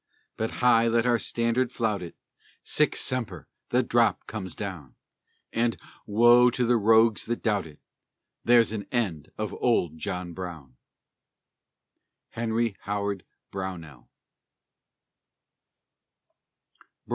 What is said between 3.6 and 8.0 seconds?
the drop comes down And (woe to the rogues that doubt it!)